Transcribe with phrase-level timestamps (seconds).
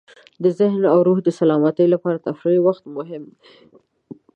[0.43, 3.37] د ذهن او روح د سلامتۍ لپاره د تفریح وخت مهم دی.